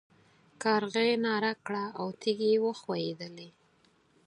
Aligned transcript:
کارغې 0.63 1.09
ناره 1.25 1.53
کړه 1.65 1.85
او 1.99 2.07
تيږې 2.21 2.51
وښوېدلې. 2.63 3.49